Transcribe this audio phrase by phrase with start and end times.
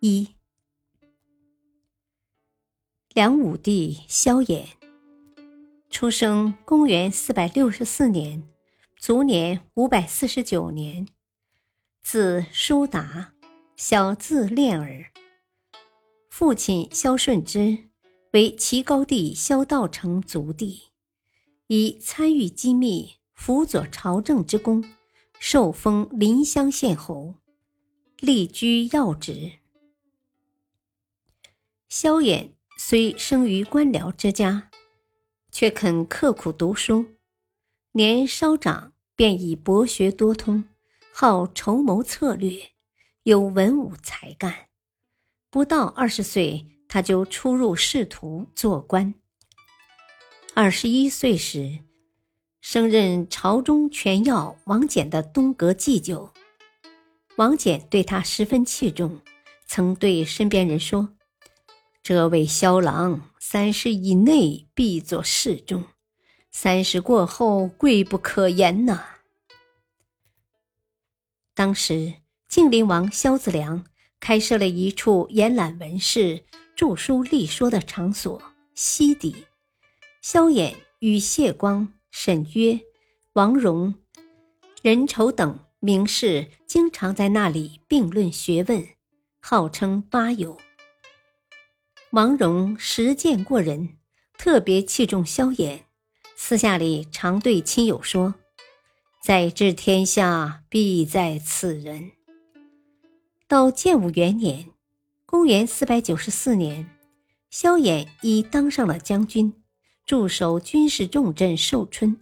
[0.00, 0.28] 一，
[3.14, 4.66] 梁武帝萧衍，
[5.88, 8.46] 出生公元四百六十四年，
[8.98, 11.08] 卒年五百四十九年，
[12.02, 13.32] 字叔达，
[13.74, 15.12] 小字恋儿。
[16.28, 17.88] 父亲萧顺之
[18.32, 20.90] 为齐高帝萧道成族弟，
[21.68, 24.84] 以参与机密、辅佐朝政之功，
[25.38, 27.36] 受封临湘县侯，
[28.18, 29.60] 立居要职。
[31.88, 34.70] 萧衍虽生于官僚之家，
[35.52, 37.06] 却肯刻苦读书，
[37.92, 40.64] 年稍长便已博学多通，
[41.12, 42.72] 好筹谋策略，
[43.22, 44.66] 有文武才干。
[45.48, 49.14] 不到二十岁，他就出入仕途做官。
[50.54, 51.78] 二十一岁时，
[52.60, 56.32] 升任朝中权要王翦的东阁祭酒。
[57.36, 59.20] 王翦对他十分器重，
[59.66, 61.15] 曾对身边人说。
[62.08, 65.82] 这位萧郎，三十以内必作侍中，
[66.52, 69.04] 三十过后贵不可言呐。
[71.52, 72.14] 当时
[72.48, 73.84] 晋灵王萧子良
[74.20, 76.44] 开设了一处延揽文士、
[76.76, 78.40] 著书立说的场所——
[78.76, 79.44] 西邸，
[80.22, 82.78] 萧衍与谢光、沈约、
[83.32, 83.92] 王戎、
[84.80, 88.86] 任稠等名士经常在那里并论学问，
[89.40, 90.56] 号称八友。
[92.16, 93.98] 王戎实践过人，
[94.38, 95.80] 特别器重萧衍，
[96.34, 98.36] 私下里常对亲友说
[99.22, 102.12] ：“在治天下，必在此人。”
[103.46, 104.70] 到建武元年
[105.26, 106.88] （公元494年），
[107.52, 109.52] 萧衍已当上了将军，
[110.06, 112.18] 驻守军事重镇寿春。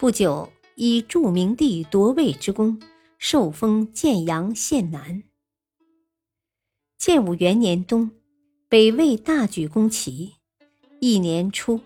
[0.00, 2.80] 不久，以助明帝夺位之功，
[3.18, 5.24] 受封建阳县男。
[6.96, 8.10] 建武元年冬。
[8.74, 10.32] 北魏大举攻齐，
[10.98, 11.80] 一年初，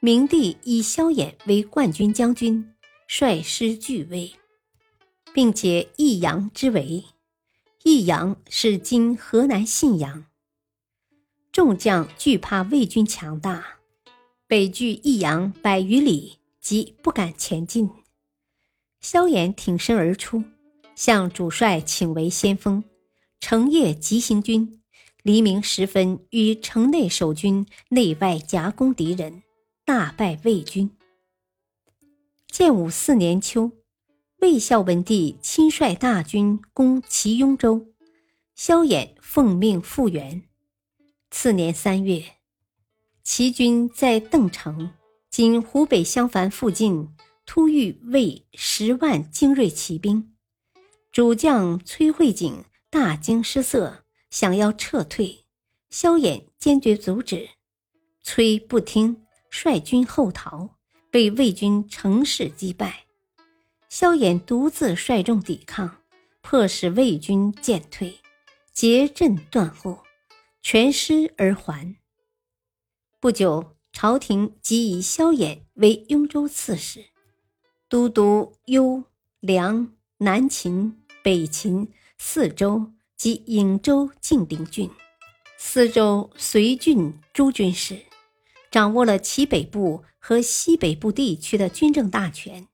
[0.00, 2.72] 明帝以萧衍为冠军将军，
[3.06, 4.32] 率师拒魏，
[5.34, 7.04] 并解益阳之围。
[7.82, 10.24] 益阳是今河南信阳。
[11.52, 13.62] 众将惧怕魏军强大，
[14.46, 17.90] 北距益阳百余里，即不敢前进。
[19.02, 20.42] 萧衍挺身而出，
[20.94, 22.82] 向主帅请为先锋，
[23.40, 24.80] 成夜急行军。
[25.24, 29.42] 黎明时分，与城内守军内外夹攻敌人，
[29.82, 30.90] 大败魏军。
[32.48, 33.72] 建武四年秋，
[34.40, 37.86] 魏孝文帝亲率大军攻齐雍州，
[38.54, 40.42] 萧衍奉命复援。
[41.30, 42.22] 次年三月，
[43.22, 44.92] 齐军在邓城
[45.30, 47.08] （今湖北襄樊附近）
[47.46, 50.34] 突遇魏十万精锐骑兵，
[51.10, 54.03] 主将崔慧景大惊失色。
[54.34, 55.44] 想要撤退，
[55.90, 57.50] 萧衍坚决阻止，
[58.20, 60.76] 崔不听，率军后逃，
[61.08, 63.04] 被魏军乘势击败。
[63.88, 65.98] 萧衍独自率众抵抗，
[66.40, 68.18] 迫使魏军渐退，
[68.72, 70.02] 结阵断后，
[70.60, 71.94] 全师而还。
[73.20, 77.04] 不久，朝廷即以萧衍为雍州刺史，
[77.88, 79.04] 都督幽、
[79.38, 82.93] 梁、南秦、北秦四州。
[83.16, 84.90] 及颍州、晋陵郡、
[85.58, 88.02] 司州、随郡诸军事，
[88.70, 92.68] 掌握了其北部和西北部地区的军政大权，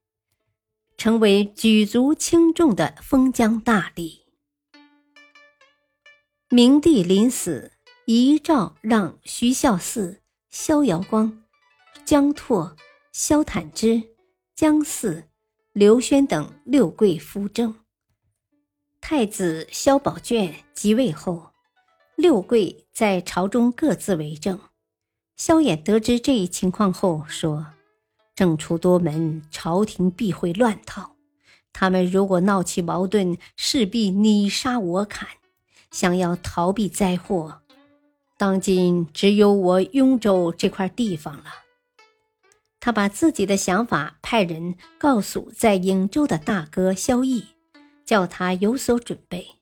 [0.97, 4.21] 成为举足轻重的封疆大吏。
[6.49, 7.73] 明帝临死，
[8.07, 10.19] 遗诏让徐孝嗣、
[10.49, 11.45] 萧遥光、
[12.05, 12.77] 姜拓、
[13.13, 14.03] 萧坦之、
[14.57, 15.25] 姜嗣、
[15.73, 17.77] 刘轩等六贵辅政。
[19.01, 21.51] 太子萧宝卷即位后，
[22.17, 24.61] 六贵在朝中各自为政。
[25.37, 27.67] 萧衍得知这一情况后说
[28.37, 31.17] ：“政出多门，朝廷必会乱套。
[31.73, 35.29] 他们如果闹起矛盾，势必你杀我砍，
[35.91, 37.63] 想要逃避灾祸。
[38.37, 41.45] 当今只有我雍州这块地方了。”
[42.79, 47.45] 他把自己的想法派人告诉在颍州的大哥萧绎。
[48.11, 49.61] 叫他有所准备。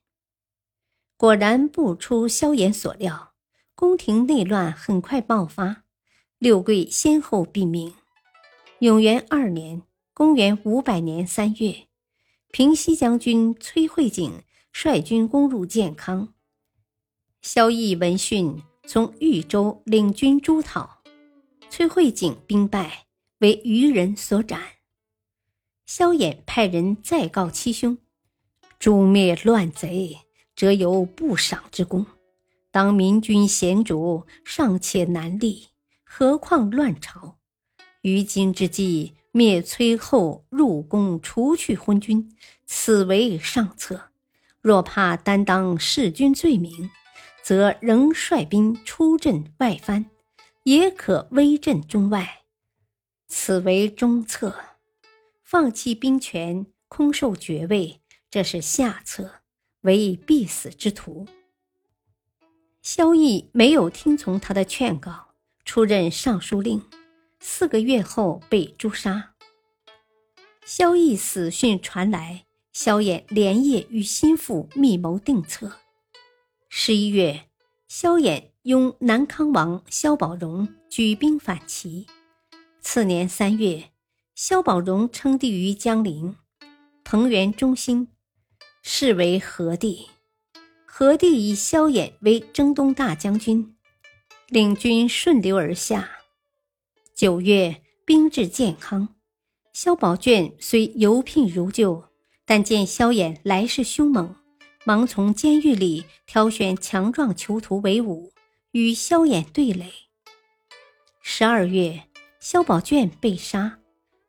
[1.19, 3.35] 果然不出萧衍所料，
[3.75, 5.85] 宫廷内乱很快爆发，
[6.39, 7.93] 六贵先后毙命。
[8.79, 9.83] 永元二年
[10.15, 11.89] （公元五百年）三月，
[12.51, 14.43] 平西将军崔慧景
[14.73, 16.33] 率军攻入建康，
[17.43, 21.03] 萧绎闻讯，从豫州领军诸讨，
[21.69, 23.09] 崔慧景兵败，
[23.41, 24.63] 为余人所斩。
[25.85, 27.99] 萧衍派人再告七兄。
[28.79, 30.19] 诛灭乱贼，
[30.55, 32.05] 则有不赏之功；
[32.71, 35.69] 当民军贤主尚且难立，
[36.05, 37.39] 何况乱朝？
[38.03, 42.33] 于今之计，灭崔后，入宫除去昏君，
[42.67, 44.11] 此为上策。
[44.61, 46.89] 若怕担当弑君罪名，
[47.43, 50.07] 则仍率兵出镇外藩，
[50.63, 52.43] 也可威震中外。
[53.27, 54.55] 此为中策。
[55.43, 58.01] 放弃兵权，空受爵位。
[58.31, 59.41] 这是下策，
[59.81, 61.27] 为必死之徒。
[62.83, 65.29] 萧绎没有听从他的劝告，
[65.65, 66.83] 出任尚书令，
[67.41, 69.35] 四个月后被诛杀。
[70.65, 75.79] 萧绎死讯传来，萧衍连夜与心腹密谋定策。
[76.69, 77.49] 十一月，
[77.89, 82.07] 萧衍拥南康王萧宝融举兵反齐。
[82.83, 83.91] 次年三月，
[84.35, 86.37] 萧宝融称帝于江陵，
[87.03, 88.09] 彭元忠心。
[88.83, 90.09] 是为何帝，
[90.85, 93.77] 何帝以萧衍为征东大将军，
[94.49, 96.11] 领军顺流而下。
[97.15, 99.17] 九月，兵至建康，
[99.73, 102.05] 萧宝卷虽由聘如旧，
[102.47, 104.35] 但见萧衍来势凶猛，
[104.85, 108.33] 忙从监狱里挑选强壮囚徒为伍，
[108.71, 109.93] 与萧衍对垒。
[111.21, 112.05] 十二月，
[112.41, 113.81] 萧宝卷被杀，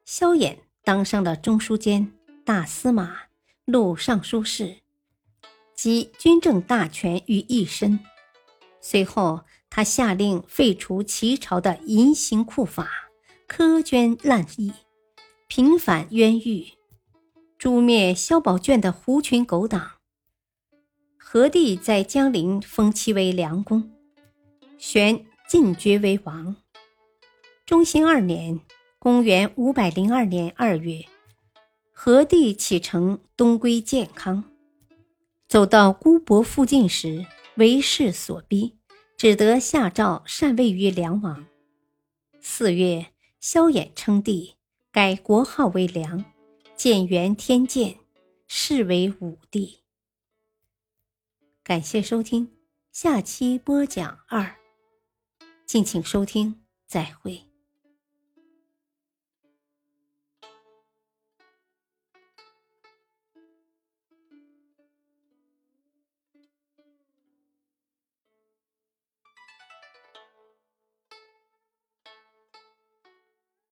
[0.04, 2.12] 萧衍当上了中书监、
[2.44, 3.28] 大司马。
[3.71, 4.77] 录尚书事，
[5.75, 8.00] 集军政大权于一身。
[8.81, 12.89] 随后，他下令废除齐朝的淫刑酷法，
[13.48, 14.74] 苛捐滥役，
[15.48, 16.66] 平反冤狱，
[17.60, 19.92] 诛灭萧宝卷的狐群狗党。
[21.18, 23.92] 何帝在江陵封其为梁公，
[24.80, 26.56] 玄晋爵为王。
[27.68, 28.62] 中兴二年
[28.98, 31.06] （公元五百零二年二月）。
[32.01, 34.46] 何帝启程东归建康，
[35.50, 37.25] 走到姑泊附近时，
[37.56, 38.78] 为势所逼，
[39.18, 41.46] 只得下诏禅位于梁王。
[42.40, 43.07] 四月，
[43.42, 44.56] 萧衍称帝，
[44.94, 46.24] 改国号为梁，
[46.78, 47.98] 建元天监，
[48.48, 49.80] 是为武帝。
[51.62, 52.50] 感谢收听，
[52.94, 54.56] 下期播讲二，
[55.66, 57.49] 敬请收听，再会。